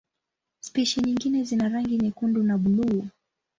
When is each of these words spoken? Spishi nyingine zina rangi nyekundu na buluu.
Spishi 0.59 1.01
nyingine 1.01 1.43
zina 1.43 1.69
rangi 1.69 1.97
nyekundu 1.97 2.43
na 2.43 2.57
buluu. 2.57 3.07